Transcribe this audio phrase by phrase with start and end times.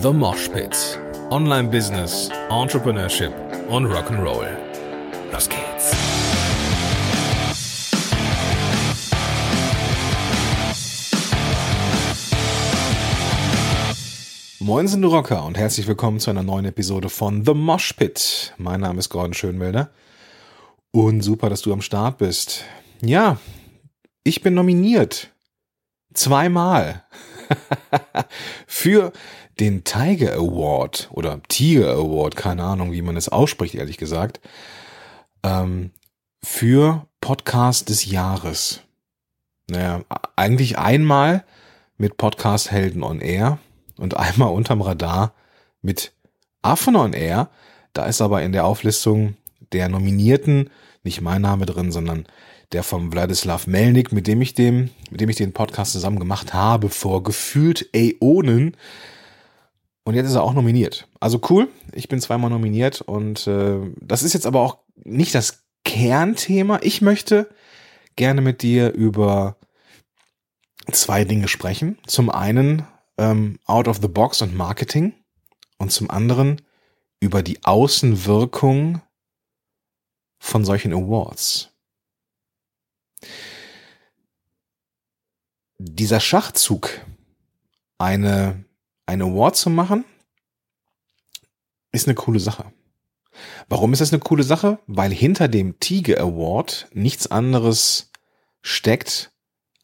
[0.00, 1.00] The Mosh Pit.
[1.30, 3.32] Online Business, Entrepreneurship
[3.68, 4.46] und Rock'n'Roll.
[5.32, 5.92] Los geht's.
[14.60, 18.54] Moin sind Rocker und herzlich willkommen zu einer neuen Episode von The Mosh Pit.
[18.56, 19.90] Mein Name ist Gordon Schönwelder
[20.92, 22.64] und super, dass du am Start bist.
[23.02, 23.38] Ja,
[24.22, 25.32] ich bin nominiert.
[26.14, 27.02] Zweimal.
[28.66, 29.12] für
[29.60, 34.40] den Tiger Award oder Tiger Award, keine Ahnung, wie man es ausspricht, ehrlich gesagt,
[35.42, 35.90] ähm,
[36.42, 38.82] für Podcast des Jahres.
[39.68, 40.02] Naja,
[40.36, 41.44] eigentlich einmal
[41.96, 43.58] mit Podcast Helden on Air
[43.98, 45.34] und einmal unterm Radar
[45.82, 46.12] mit
[46.62, 47.50] Affen on Air.
[47.92, 49.36] Da ist aber in der Auflistung
[49.72, 50.70] der Nominierten
[51.02, 52.26] nicht mein Name drin, sondern
[52.72, 56.54] der vom Wladislav Melnik, mit dem ich dem, mit dem ich den Podcast zusammen gemacht
[56.54, 58.76] habe vor gefühlt Äonen.
[60.08, 61.06] Und jetzt ist er auch nominiert.
[61.20, 65.64] Also cool, ich bin zweimal nominiert und äh, das ist jetzt aber auch nicht das
[65.84, 66.78] Kernthema.
[66.80, 67.54] Ich möchte
[68.16, 69.58] gerne mit dir über
[70.90, 71.98] zwei Dinge sprechen.
[72.06, 72.86] Zum einen
[73.18, 75.12] ähm, Out of the Box und Marketing
[75.76, 76.62] und zum anderen
[77.20, 79.02] über die Außenwirkung
[80.38, 81.68] von solchen Awards.
[85.76, 86.98] Dieser Schachzug,
[87.98, 88.64] eine,
[89.08, 90.04] eine Award zu machen,
[91.92, 92.66] ist eine coole Sache.
[93.68, 94.78] Warum ist das eine coole Sache?
[94.86, 98.10] Weil hinter dem Tiger Award nichts anderes
[98.60, 99.32] steckt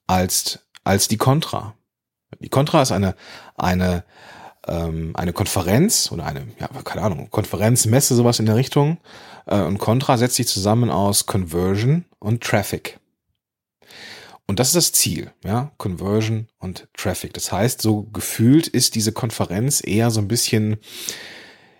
[0.06, 1.74] als, als die Contra.
[2.40, 3.14] Die Contra ist eine,
[3.56, 4.04] eine,
[4.66, 8.98] ähm, eine Konferenz oder eine, ja, keine Ahnung, Konferenz, Messe, sowas in der Richtung.
[9.46, 12.98] Äh, und Contra setzt sich zusammen aus Conversion und Traffic.
[14.46, 17.32] Und das ist das Ziel, ja, Conversion und Traffic.
[17.32, 20.76] Das heißt, so gefühlt ist diese Konferenz eher so ein bisschen,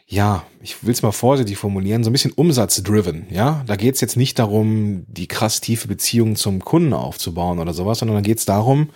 [0.06, 3.62] ja, ich will es mal vorsichtig formulieren, so ein bisschen umsatzdriven, ja.
[3.66, 7.98] Da geht es jetzt nicht darum, die krass tiefe Beziehung zum Kunden aufzubauen oder sowas,
[7.98, 8.90] sondern da geht es darum,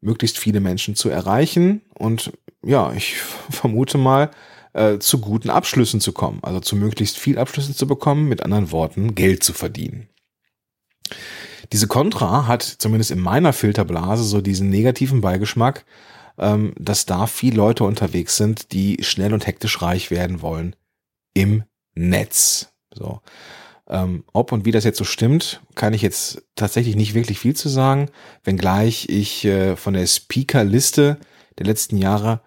[0.00, 2.32] möglichst viele Menschen zu erreichen und
[2.64, 3.16] ja, ich
[3.50, 4.30] vermute mal,
[4.72, 8.72] äh, zu guten Abschlüssen zu kommen, also zu möglichst viel Abschlüssen zu bekommen, mit anderen
[8.72, 10.08] Worten, Geld zu verdienen.
[11.72, 15.84] Diese Contra hat zumindest in meiner Filterblase so diesen negativen Beigeschmack,
[16.38, 20.76] ähm, dass da viele Leute unterwegs sind, die schnell und hektisch reich werden wollen
[21.32, 21.64] im
[21.94, 22.72] Netz.
[22.92, 23.20] So.
[23.88, 27.54] Ähm, ob und wie das jetzt so stimmt, kann ich jetzt tatsächlich nicht wirklich viel
[27.54, 28.10] zu sagen,
[28.42, 31.18] wenngleich ich äh, von der Speaker-Liste
[31.58, 32.40] der letzten Jahre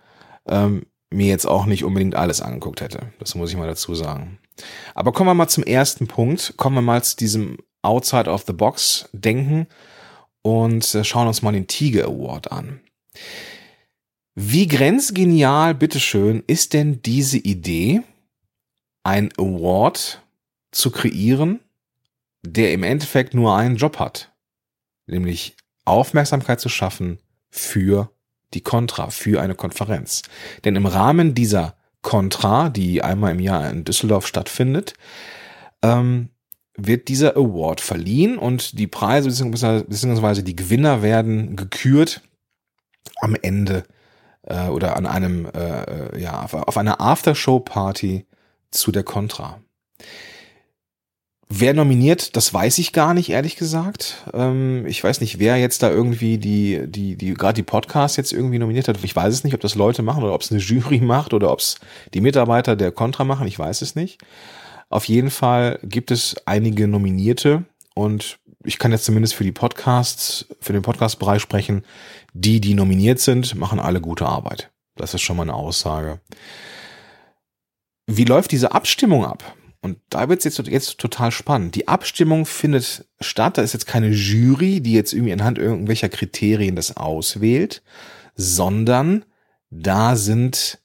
[0.47, 3.11] ähm, mir jetzt auch nicht unbedingt alles angeguckt hätte.
[3.19, 4.39] Das muss ich mal dazu sagen.
[4.95, 6.55] Aber kommen wir mal zum ersten Punkt.
[6.57, 9.67] Kommen wir mal zu diesem outside of the box denken
[10.41, 12.81] und äh, schauen uns mal den Tiger Award an.
[14.35, 18.01] Wie grenzgenial, bitteschön, ist denn diese Idee,
[19.03, 20.21] ein Award
[20.71, 21.59] zu kreieren,
[22.45, 24.31] der im Endeffekt nur einen Job hat,
[25.07, 25.55] nämlich
[25.85, 28.11] Aufmerksamkeit zu schaffen für
[28.53, 30.21] die Contra, für eine Konferenz.
[30.63, 34.93] Denn im Rahmen dieser Contra, die einmal im Jahr in Düsseldorf stattfindet,
[35.81, 36.29] ähm,
[36.77, 40.41] wird dieser Award verliehen und die Preise bzw.
[40.43, 42.21] die Gewinner werden gekürt
[43.19, 43.83] am Ende
[44.43, 48.25] äh, oder an einem äh, äh ja auf einer Aftershow-Party
[48.71, 49.59] zu der Contra.
[51.49, 54.25] Wer nominiert, das weiß ich gar nicht, ehrlich gesagt.
[54.33, 58.33] Ähm, ich weiß nicht, wer jetzt da irgendwie die, die, die, gerade die Podcasts jetzt
[58.33, 59.01] irgendwie nominiert hat.
[59.01, 61.51] Ich weiß es nicht, ob das Leute machen oder ob es eine Jury macht oder
[61.51, 61.79] ob es
[62.13, 63.47] die Mitarbeiter der Contra machen.
[63.47, 64.19] Ich weiß es nicht.
[64.89, 70.45] Auf jeden Fall gibt es einige Nominierte und ich kann jetzt zumindest für die Podcasts,
[70.59, 71.83] für den Podcast-Bereich sprechen.
[72.33, 74.71] Die, die nominiert sind, machen alle gute Arbeit.
[74.95, 76.19] Das ist schon mal eine Aussage.
[78.07, 79.55] Wie läuft diese Abstimmung ab?
[79.81, 81.75] Und da wird es jetzt, jetzt total spannend.
[81.75, 83.57] Die Abstimmung findet statt.
[83.57, 87.83] Da ist jetzt keine Jury, die jetzt irgendwie anhand irgendwelcher Kriterien das auswählt,
[88.35, 89.23] sondern
[89.69, 90.79] da sind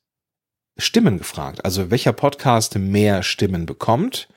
[0.76, 1.64] Stimmen gefragt.
[1.64, 4.28] Also welcher Podcast mehr Stimmen bekommt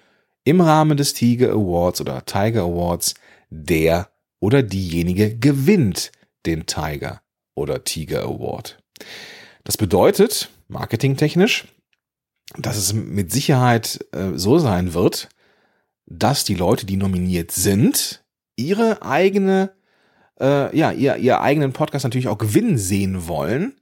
[0.43, 3.15] im Rahmen des Tiger Awards oder Tiger Awards,
[3.49, 4.09] der
[4.39, 6.11] oder diejenige gewinnt
[6.45, 7.21] den Tiger
[7.55, 8.77] oder Tiger Award.
[9.63, 11.65] Das bedeutet, marketingtechnisch,
[12.57, 15.29] dass es mit Sicherheit äh, so sein wird,
[16.05, 18.23] dass die Leute, die nominiert sind,
[18.55, 19.71] ihre eigene,
[20.39, 23.75] äh, ja, ihr, ihr eigenen Podcast natürlich auch gewinnen sehen wollen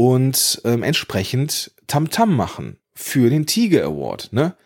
[0.00, 4.32] und ähm, entsprechend Tamtam -Tam machen für den Tiger Award.
[4.32, 4.56] Ne?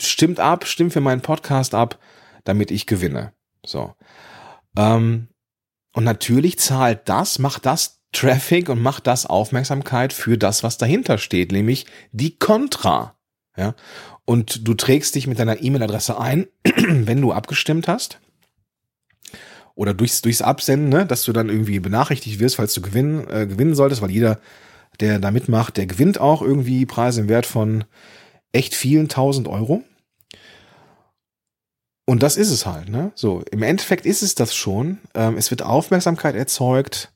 [0.00, 2.00] Stimmt ab, stimmt für meinen Podcast ab,
[2.42, 3.32] damit ich gewinne.
[3.64, 3.94] So.
[4.76, 5.28] Ähm,
[5.92, 11.18] und natürlich zahlt das, macht das Traffic und macht das Aufmerksamkeit für das, was dahinter
[11.18, 13.14] steht, nämlich die Contra.
[13.56, 13.76] Ja,
[14.24, 18.18] und du trägst dich mit deiner E-Mail-Adresse ein, wenn du abgestimmt hast
[19.74, 23.46] oder durchs, durchs Absenden, ne, dass du dann irgendwie benachrichtigt wirst, falls du gewinnen, äh,
[23.46, 24.40] gewinnen solltest, weil jeder,
[25.00, 27.84] der da mitmacht, der gewinnt auch irgendwie Preise im Wert von
[28.52, 29.82] echt vielen tausend Euro.
[32.04, 33.12] Und das ist es halt, ne?
[33.14, 34.98] So, im Endeffekt ist es das schon.
[35.14, 37.12] Ähm, es wird Aufmerksamkeit erzeugt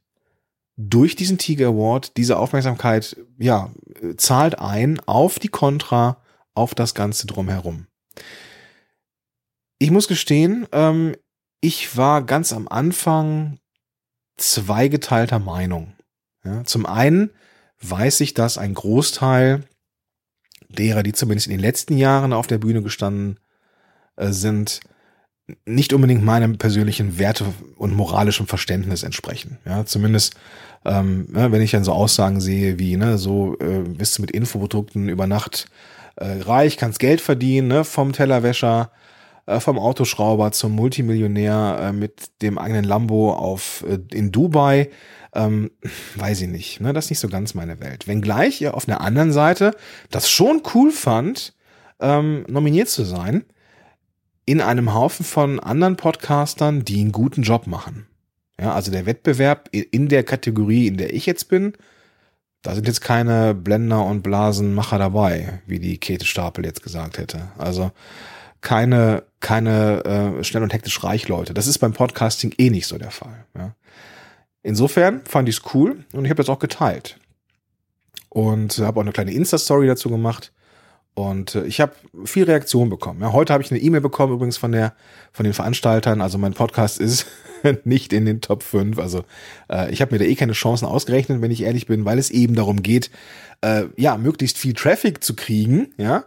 [0.77, 2.17] durch diesen Tiger Award.
[2.17, 3.73] Diese Aufmerksamkeit, ja,
[4.17, 6.23] zahlt ein auf die Contra,
[6.55, 7.87] auf das Ganze drumherum.
[9.79, 11.17] Ich muss gestehen, ähm,
[11.61, 13.59] ich war ganz am Anfang
[14.37, 15.95] zweigeteilter Meinung.
[16.45, 17.31] Ja, zum einen
[17.81, 19.65] weiß ich, dass ein Großteil
[20.69, 23.39] derer, die zumindest in den letzten Jahren auf der Bühne gestanden
[24.17, 24.81] äh, sind,
[25.65, 29.59] nicht unbedingt meinem persönlichen Werte- und moralischen Verständnis entsprechen.
[29.65, 30.35] Ja, zumindest,
[30.85, 34.33] ähm, ja, wenn ich dann so Aussagen sehe wie, ne, so äh, bist du mit
[34.33, 35.67] Infoprodukten über Nacht
[36.17, 38.91] äh, reich, kannst Geld verdienen, ne, vom Tellerwäscher,
[39.61, 44.91] vom Autoschrauber zum Multimillionär äh, mit dem eigenen Lambo auf äh, in Dubai.
[45.35, 45.71] Ähm,
[46.17, 48.09] weiß ich nicht, ne, das ist nicht so ganz meine Welt.
[48.09, 49.73] Wenngleich ihr auf der anderen Seite
[50.11, 51.55] das schon cool fand,
[52.01, 53.45] ähm, nominiert zu sein
[54.47, 58.07] in einem Haufen von anderen Podcastern, die einen guten Job machen.
[58.61, 61.75] Ja, also der Wettbewerb in der Kategorie, in der ich jetzt bin,
[62.63, 67.49] da sind jetzt keine Blender und Blasenmacher dabei, wie die Käthe Stapel jetzt gesagt hätte.
[67.59, 67.93] Also
[68.61, 71.55] keine, keine äh, schnell und hektisch reich Leute.
[71.55, 73.45] Das ist beim Podcasting eh nicht so der Fall.
[73.57, 73.75] Ja.
[74.63, 77.19] Insofern fand ich es cool und ich habe das auch geteilt.
[78.29, 80.53] Und habe auch eine kleine Insta-Story dazu gemacht.
[81.15, 81.93] Und äh, ich habe
[82.25, 83.23] viel Reaktion bekommen.
[83.23, 84.95] Ja, heute habe ich eine E-Mail bekommen, übrigens von der
[85.33, 86.21] von den Veranstaltern.
[86.21, 87.27] Also mein Podcast ist
[87.85, 88.99] nicht in den Top 5.
[88.99, 89.25] Also
[89.71, 92.31] äh, ich habe mir da eh keine Chancen ausgerechnet, wenn ich ehrlich bin, weil es
[92.31, 93.11] eben darum geht,
[93.63, 96.25] äh, ja, möglichst viel Traffic zu kriegen, ja.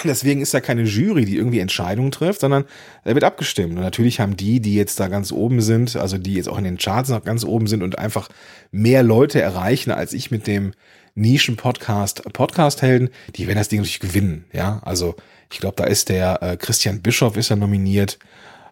[0.04, 2.64] Deswegen ist da keine Jury, die irgendwie Entscheidungen trifft, sondern
[3.04, 3.76] er wird abgestimmt.
[3.76, 6.64] Und natürlich haben die, die jetzt da ganz oben sind, also die jetzt auch in
[6.64, 8.28] den Charts noch ganz oben sind und einfach
[8.70, 10.72] mehr Leute erreichen, als ich mit dem
[11.14, 14.80] Nischen-Podcast, Podcast-Helden, die werden das Ding natürlich gewinnen, ja.
[14.84, 15.16] Also
[15.52, 18.18] ich glaube, da ist der äh, Christian Bischoff ist ja nominiert,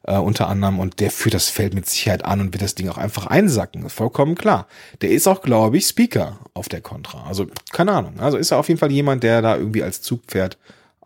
[0.04, 2.88] äh, unter anderem, und der führt das Feld mit Sicherheit an und wird das Ding
[2.88, 3.88] auch einfach einsacken.
[3.90, 4.66] Vollkommen klar.
[5.02, 7.26] Der ist auch, glaube ich, Speaker auf der Contra.
[7.26, 8.18] Also, keine Ahnung.
[8.18, 10.56] Also ist er auf jeden Fall jemand, der da irgendwie als Zugpferd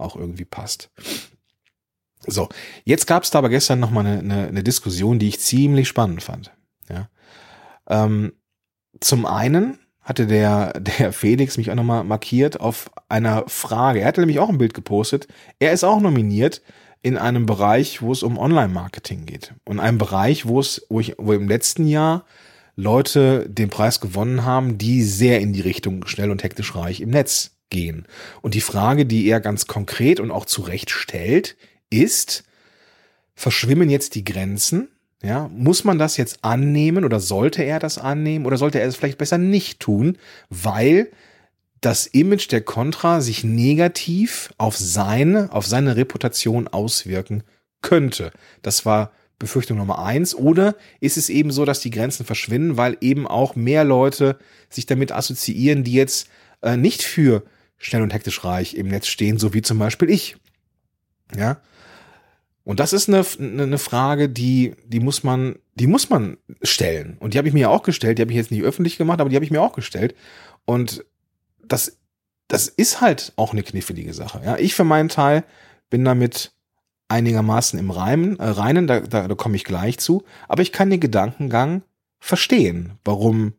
[0.02, 0.90] auch irgendwie passt.
[2.26, 2.48] So,
[2.84, 5.88] jetzt gab es da aber gestern noch mal eine, eine, eine Diskussion, die ich ziemlich
[5.88, 6.52] spannend fand.
[6.88, 7.08] Ja.
[7.88, 8.32] Ähm,
[9.00, 14.00] zum einen hatte der, der Felix mich auch nochmal markiert auf einer Frage.
[14.00, 15.26] Er hatte nämlich auch ein Bild gepostet.
[15.58, 16.62] Er ist auch nominiert
[17.02, 19.54] in einem Bereich, wo es um Online-Marketing geht.
[19.64, 22.24] Und einem Bereich, wo es, wo ich, wo im letzten Jahr
[22.76, 27.10] Leute den Preis gewonnen haben, die sehr in die Richtung schnell und hektisch reich im
[27.10, 28.06] Netz gehen.
[28.40, 31.56] Und die Frage, die er ganz konkret und auch zurecht stellt,
[31.90, 32.44] ist,
[33.34, 34.88] verschwimmen jetzt die Grenzen
[35.22, 38.96] ja, muss man das jetzt annehmen oder sollte er das annehmen oder sollte er es
[38.96, 40.18] vielleicht besser nicht tun,
[40.50, 41.10] weil
[41.80, 47.44] das Image der Contra sich negativ auf seine, auf seine Reputation auswirken
[47.82, 48.32] könnte.
[48.62, 50.34] Das war Befürchtung Nummer eins.
[50.34, 54.38] Oder ist es eben so, dass die Grenzen verschwinden, weil eben auch mehr Leute
[54.70, 56.28] sich damit assoziieren, die jetzt
[56.62, 57.42] äh, nicht für
[57.82, 60.36] schnell und hektisch reich im Netz stehen, so wie zum Beispiel ich.
[61.36, 61.60] Ja,
[62.64, 67.16] und das ist eine, eine Frage, die, die muss man, die muss man stellen.
[67.18, 68.18] Und die habe ich mir auch gestellt.
[68.18, 70.14] Die habe ich jetzt nicht öffentlich gemacht, aber die habe ich mir auch gestellt.
[70.64, 71.04] Und
[71.64, 71.98] das,
[72.46, 74.42] das ist halt auch eine knifflige Sache.
[74.44, 75.44] Ja, ich für meinen Teil
[75.90, 76.52] bin damit
[77.08, 80.22] einigermaßen im Reimen, äh, Reinen, da, da, da komme ich gleich zu.
[80.48, 81.82] Aber ich kann den Gedankengang
[82.20, 83.54] verstehen, warum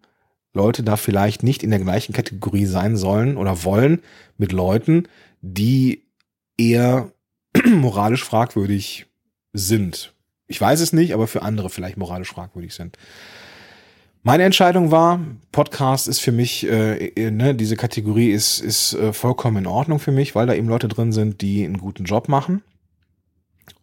[0.54, 4.02] Leute da vielleicht nicht in der gleichen Kategorie sein sollen oder wollen
[4.38, 5.08] mit Leuten,
[5.42, 6.04] die
[6.58, 7.12] eher
[7.66, 9.08] moralisch fragwürdig
[9.52, 10.14] sind.
[10.48, 12.98] Ich weiß es nicht, aber für andere vielleicht moralisch fragwürdig sind.
[14.26, 15.20] Meine Entscheidung war,
[15.52, 20.00] Podcast ist für mich, äh, äh, ne, diese Kategorie ist, ist äh, vollkommen in Ordnung
[20.00, 22.64] für mich, weil da eben Leute drin sind, die einen guten Job machen.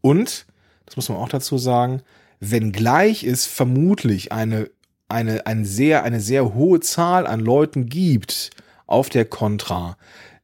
[0.00, 0.46] Und,
[0.86, 2.00] das muss man auch dazu sagen,
[2.40, 4.70] wenngleich es vermutlich eine,
[5.10, 8.50] eine, eine, sehr, eine sehr hohe Zahl an Leuten gibt
[8.86, 9.96] auf der Contra,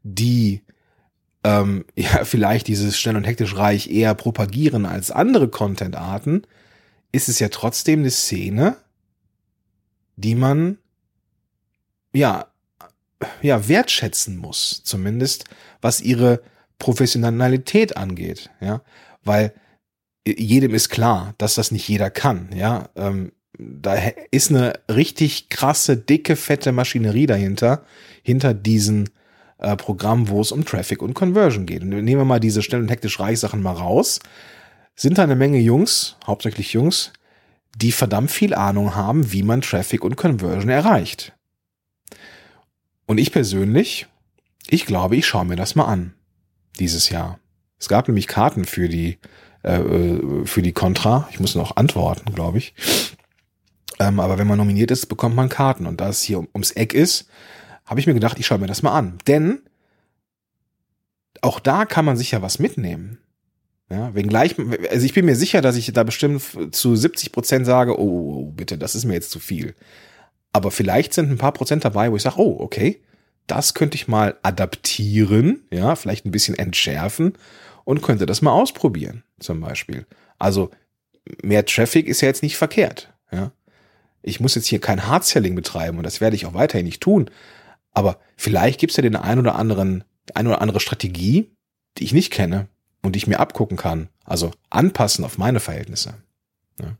[0.02, 0.62] die
[1.44, 6.42] ähm, ja vielleicht dieses schnell und hektisch reich eher propagieren als andere Content-Arten,
[7.12, 8.76] ist es ja trotzdem eine Szene,
[10.16, 10.78] die man
[12.12, 12.46] ja
[13.42, 15.44] ja wertschätzen muss, zumindest
[15.80, 16.42] was ihre
[16.78, 18.82] Professionalität angeht, ja,
[19.24, 19.54] weil
[20.26, 22.88] jedem ist klar, dass das nicht jeder kann, ja.
[22.96, 23.96] Ähm, da
[24.30, 27.84] ist eine richtig krasse, dicke, fette Maschinerie dahinter,
[28.22, 29.10] hinter diesen
[29.58, 31.82] äh, Programmen, wo es um Traffic und Conversion geht.
[31.82, 34.20] Und nehmen wir mal diese schnell und hektisch reich Sachen mal raus.
[34.94, 37.12] Sind da eine Menge Jungs, hauptsächlich Jungs,
[37.76, 41.32] die verdammt viel Ahnung haben, wie man Traffic und Conversion erreicht.
[43.06, 44.06] Und ich persönlich,
[44.68, 46.14] ich glaube, ich schaue mir das mal an.
[46.78, 47.38] Dieses Jahr.
[47.78, 49.18] Es gab nämlich Karten für die,
[49.62, 51.28] äh, äh, für die Contra.
[51.30, 52.74] Ich muss noch antworten, glaube ich.
[53.98, 55.86] Ähm, aber wenn man nominiert ist, bekommt man Karten.
[55.86, 57.28] Und da es hier ums Eck ist,
[57.84, 59.18] habe ich mir gedacht, ich schaue mir das mal an.
[59.26, 59.60] Denn
[61.40, 63.18] auch da kann man sich ja was mitnehmen.
[63.88, 64.56] Ja, wenngleich,
[64.90, 68.78] also ich bin mir sicher, dass ich da bestimmt zu 70 Prozent sage, oh, bitte,
[68.78, 69.76] das ist mir jetzt zu viel.
[70.52, 73.00] Aber vielleicht sind ein paar Prozent dabei, wo ich sage, oh, okay,
[73.46, 77.34] das könnte ich mal adaptieren, ja, vielleicht ein bisschen entschärfen
[77.84, 80.04] und könnte das mal ausprobieren, zum Beispiel.
[80.38, 80.70] Also
[81.44, 83.52] mehr Traffic ist ja jetzt nicht verkehrt, ja.
[84.26, 87.30] Ich muss jetzt hier kein Hard-Selling betreiben und das werde ich auch weiterhin nicht tun.
[87.92, 90.04] Aber vielleicht gibt es ja den ein oder anderen,
[90.34, 91.50] ein oder andere Strategie,
[91.96, 92.68] die ich nicht kenne,
[93.02, 94.08] und die ich mir abgucken kann.
[94.24, 96.14] Also anpassen auf meine Verhältnisse.
[96.80, 96.96] Ja.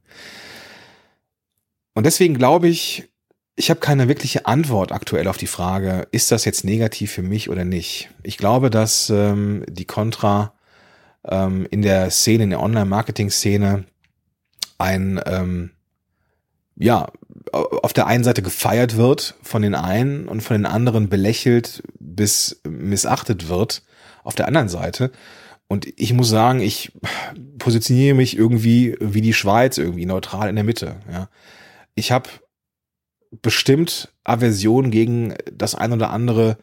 [1.94, 3.08] Und deswegen glaube ich,
[3.56, 7.50] ich habe keine wirkliche Antwort aktuell auf die Frage, ist das jetzt negativ für mich
[7.50, 8.10] oder nicht?
[8.22, 10.54] Ich glaube, dass ähm, die Contra
[11.24, 13.84] ähm, in der Szene, in der Online-Marketing-Szene
[14.78, 15.70] ein, ähm,
[16.78, 17.08] ja,
[17.52, 22.60] auf der einen Seite gefeiert wird von den einen und von den anderen belächelt bis
[22.68, 23.82] missachtet wird
[24.24, 25.10] auf der anderen Seite.
[25.68, 26.92] Und ich muss sagen, ich
[27.58, 30.96] positioniere mich irgendwie wie die Schweiz, irgendwie neutral in der Mitte.
[31.10, 31.28] Ja.
[31.94, 32.28] Ich habe
[33.42, 36.58] bestimmt Aversion gegen das ein oder andere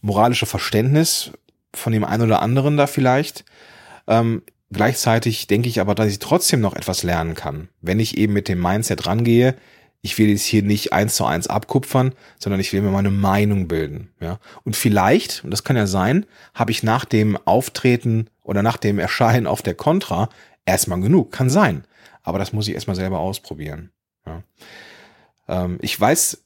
[0.00, 1.32] moralische Verständnis
[1.74, 3.44] von dem einen oder anderen da vielleicht.
[4.06, 4.42] Ähm,
[4.74, 8.48] gleichzeitig denke ich aber, dass ich trotzdem noch etwas lernen kann, wenn ich eben mit
[8.48, 9.56] dem Mindset rangehe,
[10.04, 13.68] ich will jetzt hier nicht eins zu eins abkupfern, sondern ich will mir meine Meinung
[13.68, 14.12] bilden.
[14.20, 14.38] Ja?
[14.62, 18.98] Und vielleicht, und das kann ja sein, habe ich nach dem Auftreten oder nach dem
[18.98, 20.28] Erscheinen auf der Contra
[20.66, 21.32] erstmal genug.
[21.32, 21.84] Kann sein.
[22.22, 23.92] Aber das muss ich erstmal selber ausprobieren.
[24.26, 24.42] Ja?
[25.48, 26.43] Ähm, ich weiß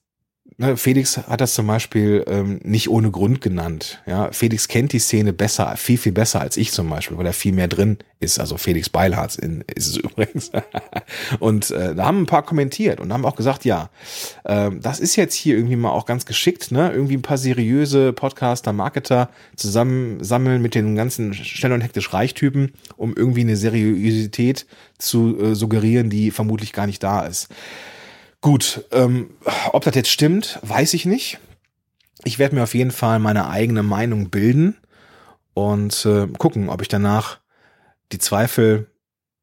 [0.74, 4.02] Felix hat das zum Beispiel ähm, nicht ohne Grund genannt.
[4.06, 7.32] Ja, Felix kennt die Szene besser, viel, viel besser als ich zum Beispiel, weil er
[7.32, 8.40] viel mehr drin ist.
[8.40, 10.50] Also Felix Beilharz in, ist es übrigens.
[11.38, 13.88] und äh, da haben ein paar kommentiert und haben auch gesagt, ja,
[14.42, 16.90] äh, das ist jetzt hier irgendwie mal auch ganz geschickt, ne?
[16.90, 23.14] Irgendwie ein paar seriöse Podcaster, Marketer zusammensammeln mit den ganzen schnell und hektisch Reichtypen, um
[23.14, 24.66] irgendwie eine Seriosität
[24.98, 27.48] zu äh, suggerieren, die vermutlich gar nicht da ist.
[28.40, 29.30] Gut, ähm,
[29.72, 31.38] ob das jetzt stimmt, weiß ich nicht.
[32.24, 34.76] Ich werde mir auf jeden Fall meine eigene Meinung bilden
[35.54, 37.38] und äh, gucken, ob ich danach
[38.12, 38.90] die Zweifel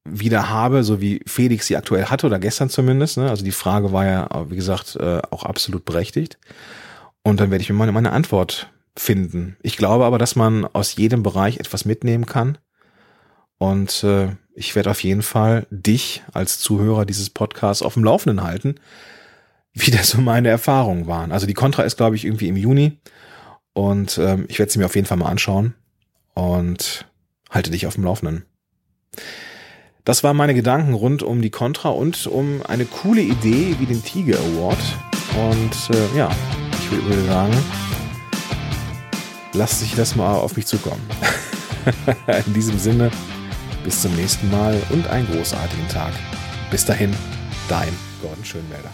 [0.05, 3.17] wieder habe, so wie Felix sie aktuell hatte oder gestern zumindest.
[3.17, 3.29] Ne?
[3.29, 6.37] Also die Frage war ja, wie gesagt, äh, auch absolut berechtigt.
[7.23, 9.57] Und dann werde ich mir meine, meine Antwort finden.
[9.61, 12.59] Ich glaube aber, dass man aus jedem Bereich etwas mitnehmen kann.
[13.57, 18.41] Und äh, ich werde auf jeden Fall dich als Zuhörer dieses Podcasts auf dem Laufenden
[18.41, 18.75] halten,
[19.73, 21.31] wie das so meine Erfahrungen waren.
[21.31, 22.97] Also die Contra ist, glaube ich, irgendwie im Juni
[23.73, 25.73] und ähm, ich werde sie mir auf jeden Fall mal anschauen
[26.33, 27.05] und
[27.49, 28.45] halte dich auf dem Laufenden.
[30.05, 34.03] Das waren meine Gedanken rund um die Contra und um eine coole Idee wie den
[34.03, 34.77] Tiger Award.
[35.35, 36.29] Und äh, ja,
[36.79, 37.53] ich würde sagen,
[39.53, 41.01] lasst sich das mal auf mich zukommen.
[42.45, 43.11] In diesem Sinne,
[43.85, 46.11] bis zum nächsten Mal und einen großartigen Tag.
[46.71, 47.15] Bis dahin,
[47.69, 48.89] dein Gordon Schönwälder.